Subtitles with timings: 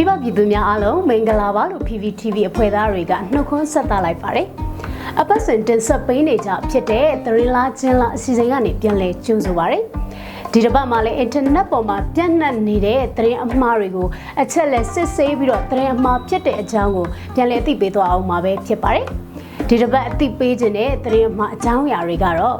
[0.00, 4.46] မိဘပြည်သူများအားလုံးမင်္ဂလာပါလို့ PPTV အဖွဲ့သားတွေကနှုတ်ခွန်းဆက်သလိုက်ပါတယ်။
[5.20, 9.78] အပတ်စဉ်တင်ဆက်ပေးနေကြဖြစ်တဲ့သရီလာချင်းလာအစီအစဉ်ကနေပြန်လည်ကြိုဆိုပါရစေ။
[10.52, 14.08] ဒီတစ်ပတ်မှာလည်း internet ပေါ်မှာပြန့်နှံ့နေတဲ့သတင်းအမှားတွေကို
[14.42, 19.06] အချက်လက်စစ်ဆေးပြီးတော့သတင်းအမှားဖြစ်တဲ့အကြောင်းကိုပြန်လည်သိပေးသွားအောင်မှာပဲဖြစ်ပါတယ်။
[19.68, 22.58] ဒီတစ်ပတ်အသိပေးခြင်းတဲ့သတင်းအမှားအကြောင်းအရာတွေကတော့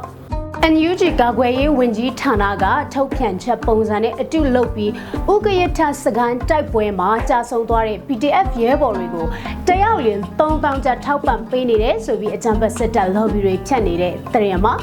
[0.67, 4.91] NUG ကာကွယ်ရေးဝန်ကြီးဌာနကထုတ်ပြန်ချက်ပုံစံနဲ့အတုလုပ်ပြီး
[5.31, 9.27] ဥက္ကရထစကန်တိုက်ပွဲမှာကြာဆုံးသွားတဲ့ PDF ရဲဘော်တွေကို
[9.67, 14.73] တယောက်လင်3000ကျပ်ထောက်ပံ့ပေးနေတယ်ဆိုပြီးအကြံဖက်စစ်တပ် lobby တွေဖြတ်နေတဲ့သတင်းမှာ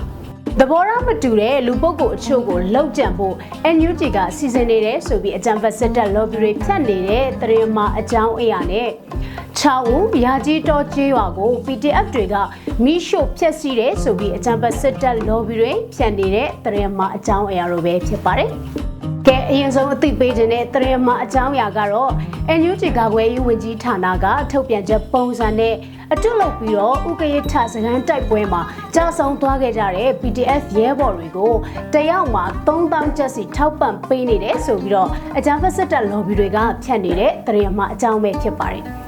[0.60, 3.34] သဘောထားမတူတဲ့လူပုဂ္ဂိုလ်အချို့ကိုလောက်ကြံဖို့
[3.76, 8.90] NUG ကစီစဉ်နေတယ်ဆိုပြီးအကြံဖက်စစ်တပ် lobby တွေဖြတ်နေတဲ့သတင်းမှာအကြောင်းအရာနဲ့
[9.60, 12.34] 6ဦးရာကြီးတော်ကျေးရွာကို PDF တွေက
[12.84, 18.50] မိရှို့ဖျက်ဆီးတယ်ဆိုပြီးအကြံပတ်စစ်တပ် lobby တွေဖြန့်နေတဲ့သတင်းမှအကြောင်းအရာလိုပဲဖြစ်ပါတယ်။
[19.26, 22.10] ကဲအရင်ဆုံးအသိပေးခြင်းတဲ့သတင်းမှအကြောင်းအရာကတော့
[22.58, 25.74] NUG ကာကွယ်ရေးဝန်ကြီးဌာနကထုတ်ပြန်ချက်ပုံစံနဲ့
[26.12, 28.60] အတုလုပ်ပြီးတော့ဥက္ကဋ္ဌစကန်းတိုက်ပွဲမှာ
[28.94, 31.52] ကြာဆုံးသွားခဲ့ကြတဲ့ PDF ရဲဘော်တွေကို
[31.94, 38.86] တယောက်မှာ3000ကျပ်စီထောက်ပံ့ပေးနေတယ်ဆိုပြီးတော့အကြံဖက်စစ်တပ် lobby တွေကဖြန့်နေတဲ့သတင်းမှအကြောင်းပဲဖြစ်ပါတယ်။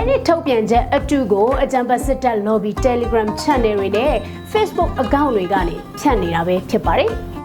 [0.00, 4.14] အဲ့ဒီထုတ်ပြန်ချက်အတူကိုအကြံပတ်စစ်တပ် lobby Telegram channel တွေနဲ့
[4.52, 7.10] Facebook account တွေကနေဖြန့်နေတာပဲဖြစ်ပါတယ်။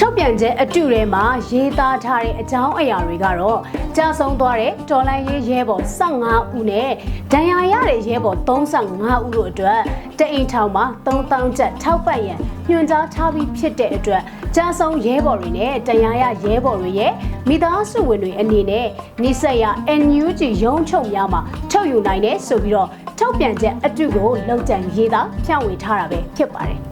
[0.00, 3.58] ထုတ်ပြန်ချက်အတူထဲမှာရေးသားထားတဲ့အကြောင်းအရာတွေကတော့
[3.96, 6.90] ကြာဆုံးသွားတဲ့တော်လိုင်းရေးရဲဘော်15ဦးနဲ့
[7.32, 9.80] ဒဏ်ရာရတဲ့ရဲဘော်35ဦးတို့အတွက်
[10.18, 14.22] တအိမ်ထောင်မှာ3000ကျပ်ထောက်ပံ့ရန်ညွှန်ကြားထားပြီးဖြစ်တဲ့အတွက်
[14.56, 17.12] ကြာဆုံးရဲဘော်တွေနဲ့တရားရရဲဘော်တွေရဲ့
[17.48, 18.86] မိသားစုဝင်တွေအနေနဲ့
[19.22, 19.64] နိဆက်ရ
[20.00, 21.40] NUG ရုံးချုပ်များမှာ
[21.70, 26.80] ထုတ်ယူနိုင်တယ်ဆိုပြီးတော့ထုတ်ပြန်ချက်အတုကိုလောက်ကျန်ရေးသားဖြန့်ဝေထားတာပဲဖြစ်ပါတယ်။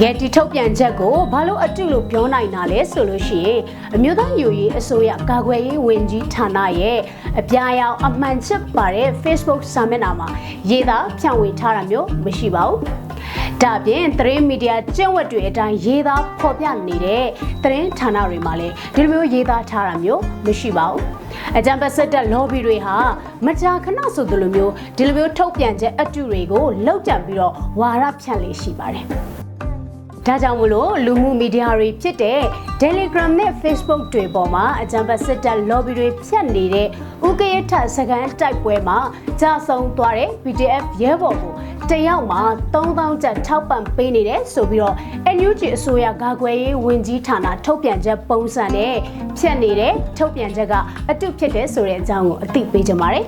[0.00, 3.60] ကဲဒီထုတ်ပြန်ချက်ကိုဘာလို့အတုလို့ပြောနိုင်တာလဲဆိုလို့ရှိရင်
[3.94, 6.98] အမျိုးသားယူရေးအစိုးရကာကွယ်ရေးဝန်ကြီးဌာနရဲ့
[7.40, 10.28] အပြာရောင်အမှန်ချစ်ပါတဲ့ Facebook စာမျက်နှာမှာ
[10.70, 12.80] ရေးသားဖြန့်ဝေထားတာမျိုးမရှိပါဘူး။
[13.62, 17.24] ဒါပြင်သတင်းမီဒီယာကျင့်ဝတ်တွေအတိုင်းရေးသားဖော်ပြနေတဲ့
[17.62, 21.02] သတင်းဌာနတွေမှာလည်းဒီလိုမျိုးရေးသားထားတာမျိုးမရှိပါဘူး
[21.56, 22.96] အကြံပတ်ဆက်တဲ့ lobby တွေဟာ
[23.46, 29.45] မကြာခဏဆိုသလိုမျိုးဒီလိုမျိုးထုတ်ပြန်ချက်အတုတွေကိုလောက်ကြံပြီးတော့ဝါရဖြန့်လေးရှိပါတယ်
[30.26, 32.40] ဒါကြောင့်မလို့လူမှုမီဒီယာတွေဖြစ်တဲ့
[32.82, 36.88] Telegram နဲ့ Facebook တွေပေါ်မှာအကြံပတ်စစ်တပ် lobby တွေဖြတ်နေတဲ့
[37.26, 37.42] ဥက္က
[37.76, 38.98] ဋ္ဌစကန်တိုက်ပွဲမှာ
[39.40, 41.52] ကြာဆုံးသွားတဲ့ PDF ရဲဘော်ကို
[41.90, 42.42] တယောက်မှာ
[42.74, 44.94] 3000ကျပ်ထောက်ပံ့ပေးနေတယ်ဆိုပြီးတော့
[45.36, 48.94] NUG အစိုးရကာကွယ်ရေးဝန်ကြီးဌာနထုတ်ပြန်ချက်ပုံစံနဲ့
[49.38, 50.74] ဖြတ်နေတဲ့ထုတ်ပြန်ချက်က
[51.10, 53.26] အတုဖြစ်တယ်ဆိုတဲ့အကြောင်းကိုအသိပေးကြပါတယ်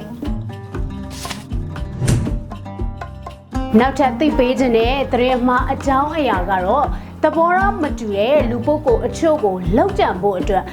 [3.77, 6.87] နောက်ထပ်သိပေးခြင်းတဲ့သတင်းမှားအကြောင်းအရာကတော့
[7.23, 10.65] သဘောထားမတူတဲ့လူပုဂ္ဂိုလ်အချို့ကိုလောက်ကြံဖို့အတွက်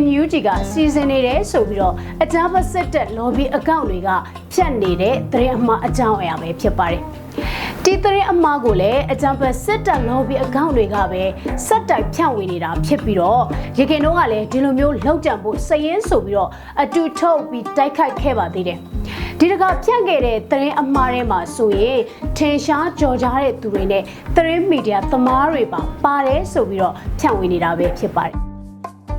[0.00, 4.08] NUG ကစီစဉ်နေတယ်ဆိုပြီးတော့အကြမ်းဖက်စစ်တပ် lobby account တွေက
[4.52, 7.02] ဖြတ်နေတဲ့သတင်းအမှားအကြောင်းအရာပဲဖြစ်ပါတယ်။
[7.84, 11.22] ဒီသတင်းအမှားကိုလည်းအကြံဖက်စစ်တပ် lobby account တွေကပဲ
[11.66, 13.42] စက်တိုက်ဖြန့်ဝေနေတာဖြစ်ပြီးတော့
[13.78, 16.50] ရခင်တော့ကလည်းဒီလိုမျိုးလောက်ကြံဖို့စည်ရင်းဆိုပြီးတော့
[16.82, 18.78] အတူထုတ်ပြီးတိုက်ခိုက်ခဲ့ပါသေးတယ်။
[19.44, 22.00] ဒီတကဖြန့်ခဲ့တဲ့သတင်းအမှားတွေမှာဆိုရင်
[22.36, 24.02] ထင်ရှားကြော်ကြားတဲ့သူတွေနဲ့
[24.34, 28.53] သတင်းမီဒီယာသမားတွေပါပါတယ်ဆိုပြီးတော့ဖြန့်ဝေနေတာပဲဖြစ်ပါတယ်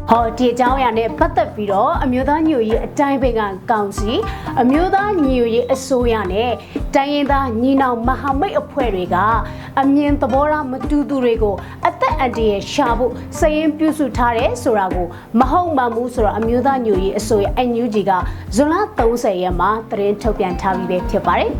[0.09, 4.11] ဟောဒီအကြောင်းအရာနဲ့ပတ်သက်ပြီးတော့အမျိုးသားညွရေးအတိုင်းပင်ကကောင်စီ
[4.61, 6.51] အမျိုးသားညွရေးအစိုးရနဲ့
[6.95, 9.17] တိုင်းရင်းသားညီနောင်မဟာမိတ်အဖွဲ့တွေက
[9.81, 11.55] အမြင်သဘောထားမတူသူတွေကို
[11.87, 15.07] အသက်အန္တရာယ်ရှာဖို့စရင်ပြုစုထားတယ်ဆိုတာကို
[15.39, 18.11] မဟုတ်မှမှုဆိုတော့အမျိုးသားညွရေးအစိုးရ NUG က
[18.55, 21.51] ဇွန်လ30ရက်မှာသတင်းထုတ်ပြန်ထားပြီးပဲဖြစ်ပါတယ်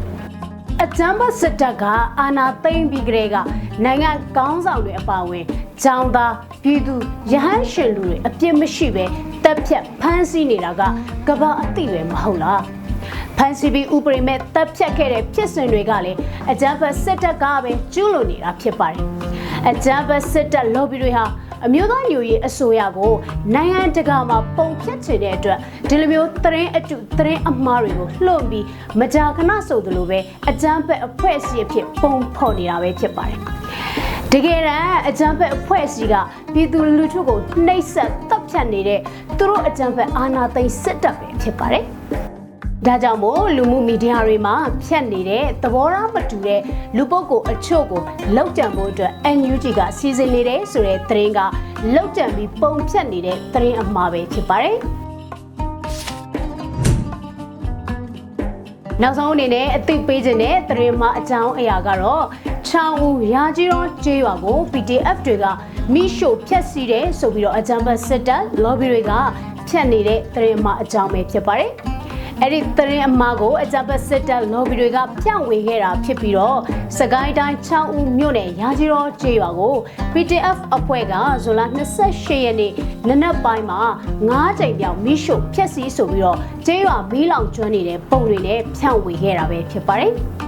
[0.84, 1.84] အကြမ်းဖက်စစ်တပ်က
[2.20, 3.36] အာဏာသိမ်းပြီးကတည်းက
[3.84, 5.46] နိုင်ငံကောင်းဆောင်တွေအပါအဝင်
[5.84, 6.96] ចောင်းသားပြည်သူ
[7.32, 9.06] ရဟန်းရှင်လူတွေအပြစ်မရှိပဲ
[9.44, 10.82] တက်ဖြတ်ဖမ်းဆီးနေတာက
[11.28, 12.62] ကဘာအသိပဲမဟုတ်လား
[13.38, 16.18] ဖန်စီဘီဥပဒေမဲ့တပ်ဖြတ်ခဲ့တဲ့ဖြစ်စဉ်တွေကလည်း
[16.52, 19.04] အကြမ်းဖက်စစ်တပ်ကပဲကျူးလွန်နေတာဖြစ်ပါတယ်။
[19.70, 21.26] အကြမ်းဖက်စစ်တပ် lobby တွေဟာ
[21.66, 23.14] အမျိုးသားညွရေးအစိုးရကို
[23.56, 28.66] နိုင်ငံတကာမှာပုံဖြတ်ချင်တဲ့အတွက်ဒီလိုမျိုးသတင်းအတုသတင်းအမှားတွေကိုလှုံ့ပြီး
[29.00, 30.20] မကြာခဏဆိုသလိုပဲ
[30.50, 33.40] အကြမ်းဖက်အဖွဲ့အစည်းအဖြစ်ပုံဖော်နေတာပဲဖြစ်ပါတယ်။
[34.38, 36.16] တကယ်တမ်းအကြမ်းဖက်အဖွဲ့အစည်းက
[36.54, 39.00] ပြည်သူလူထုကိုနှိပ်စက်တပ်ဖြတ်နေတဲ့
[39.38, 41.84] သူတို့အကြမ်းဖက်အာဏာသိမ်းစစ်တပ်ပဲဖြစ်ပါတယ်။
[42.86, 44.56] ဒါကြောင့်မို့လူမှုမီဒီယာတွေမှာ
[44.86, 46.62] ဖြတ်နေတဲ့သဘောထားမတူတဲ့
[46.98, 48.02] လူပုဂ္ဂိုလ်အချို့ကို
[48.36, 51.40] လောက်ကြံဖို့အတွက် NUG ကစီစဉ်နေတယ်ဆိုတဲ့သတင်းက
[51.96, 54.78] လောက်ကြံပြီးပုံဖြတ်နေတဲ့သတင်းအမှားပဲဖြစ်ပါတယ်
[59.02, 62.26] နောက်ဆုံးအနေနဲ့အသိပေးခြင်းတဲ့သတင်းမှအကြောင်းအရာကတော့
[62.70, 65.46] ချောင်းဦးရာကြီးတော်ကျေးရွာကို PDF တွေက
[65.94, 69.12] မိရှို့ဖျက်ဆီးတယ်ဆိုပြီးတော့အကြံဖတ်စစ်တပ် lobby တွေက
[69.68, 71.72] ဖြတ်နေတဲ့သတင်းမှအကြောင်းပဲဖြစ်ပါတယ်။
[72.42, 76.60] အဲ့ဒီသတင်းအမှားကိုအကြပ်စစ်တပ် lobby တွေကပြန့်ဝေခဲ့တာဖြစ်ပြီးတော့
[76.98, 79.76] စကိုင်းတိုင်း6ဦးမြို့နယ်ရာကြီးတော်ကျေးရွာကို
[80.14, 81.14] PTF အဖွဲ့က
[81.44, 81.62] ဇွန်လ
[82.04, 82.74] 28ရက်နေ့
[83.08, 83.82] နနက်ပိုင်းမှာ
[84.22, 90.14] 9ကြိမ်ပြောင်မိရှုဖျက်ဆီးဆိုပြီးတော့ကျေးရွာမီးလောင်ကျွမ်းနေတဲ့ပုံတွေနဲ့ဖြန့်ဝေခဲ့တာပဲဖြစ်ပါတယ်။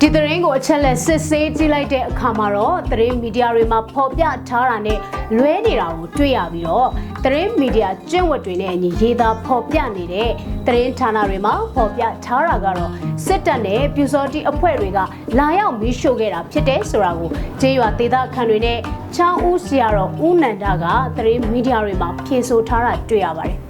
[0.00, 4.98] ဒီသတင်းကိုအချက်လက်စစ်ဆေးကြည့်လိုက်တဲ့အခါမှာတော့သတင်းမီဒီယာတွေမှာဖော်ပြထားတာနဲ့
[5.36, 6.88] လွဲနေတာကိုတွေ့ရပြီးတော့
[7.24, 10.30] သတင်းမီဒီယာကျင့်ဝတ်တွေနဲ့အညီရေးသားဖော်ပြနေတဲ့
[10.66, 12.90] သတင်းဌာနတွေမှာဖော်ပြထားတာကတော့
[13.26, 14.98] စစ်တပ်နဲ့ပြူစောတိအဖွဲ့တွေက
[15.38, 18.78] လာရောက်မီးရှို့ခဲ့တာဖြစ်တယ်ဆိုတာကိုကျေးရွာဒေသခံတွေနဲ့
[19.16, 20.84] ချောင်းဦးဆရာတော်ဦးနန္ဒက
[21.16, 23.65] သတင်းမီဒီယာတွေမှာဖြေဆိုထားတာတွေ့ရပါတယ်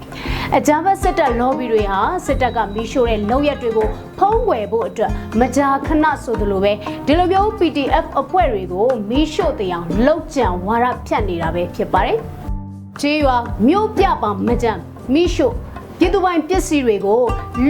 [0.54, 3.88] အကြမ်းဖက်စစ်တပ် lobby တွေဟာစစ်တပ်ကမီးရှို့တဲ့လုပ်ရက်တွေကို
[4.18, 5.10] ဖုံးကွယ်ဖို့အတွက်
[5.40, 6.72] မကြာခဏဆိုသလိုပဲ
[7.06, 12.18] ဒီလိုမျိုး PDF အဖွဲ့တွေကိုမီးရှို့တဲ့အောင်လှုပ်ကြံဝါရဖြတ်နေတာပဲဖြစ်ပါတယ်။
[13.00, 13.36] ကျေးရွာ
[13.68, 14.72] မြို့ပြပါမကြံ
[15.14, 15.52] မီးရှို့
[15.98, 17.22] ပြည်သူပိုင်ပစ္စည်းတွေကို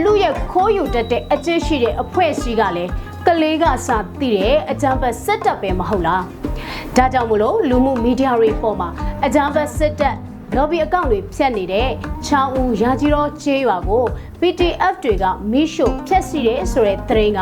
[0.05, 2.90] လူရက်ခိုးယူတတ်တဲ့အကျင့်ရှိတဲ့အဖွဲ့အစည်းကလည်း
[3.26, 6.23] ကလေးကစာသိတဲ့အကြမ်းဖက်စစ်တပ်ပဲမဟုတ်လား။
[6.96, 8.88] ဒါကြောင့်မလို့လူမှုမီဒီယာတွေပေါ်မှာ
[9.25, 10.17] အကြမ်းဖက်စစ်တပ်
[10.56, 11.88] lobby အကောင့်တွေဖြတ်နေတဲ့
[12.26, 14.04] ချောင်းဦးရာကြီးတော်ချေးရွာကို
[14.40, 17.40] PTF တွေကမီးရှို့ဖျက်ဆီးတယ်ဆိုတဲ့သတင်းက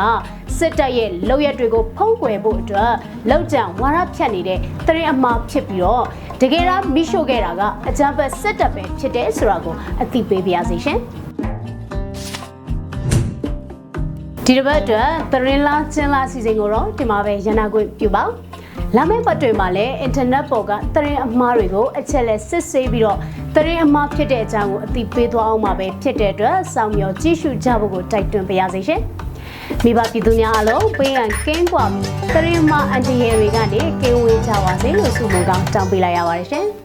[0.57, 2.93] စစ်တပ်ရဲ့လုပ်ရက်တွေကိုဖုံးကွယ်ဖို့အတွက်
[3.29, 6.03] လောက်ကျန်ဝါရဖြတ်နေတဲ့သတင်းအမှားဖြစ်ပြီးတော့
[6.41, 10.99] တကယ်တော့မီးရှို့ခဲ့တာကအကြမ်းဖက်စစ်တပ်ပဲဖြစ်တယ်ဆိုတာကိုအသိပေးပါရစေရှင်
[14.45, 18.23] ဒီတစ်ပတ်အတွက်သတင်းလားကျင်းလားအစီအစဉ်ကိုတော့ဒီမှာပဲရန်နာခွင့်ပြုပါ
[18.95, 23.17] လာမယ့်ပတ်တွေမှာလည်းအင်တာနက်ပေါ်ကသတင်းအမှားတွေကိုအချက်လက်စစ်ဆေးပြီးတော့
[23.55, 29.01] သတင်းအမှားဖြစ်တဲ့အကြောင်းကိုအသိပေးသွားအောင်ပါပဲဖြစ်တဲ့အတွက်စောင့်မျှော်ကြည့်ရှုကြဖို့ကိုတိုက်တွန်းပါရစေရှင်
[29.83, 31.85] မိဘပြည်သူများအားလုံးပေးရန်ကင်းကွာ
[32.33, 36.84] သတင်းအမှားအန်တီဟယ်တွေကနေကင်းဝေးကြပါစေလို့ဆုမွန်ကောင်းတောင်းပေးလိုက်ရပါတယ်ရှင်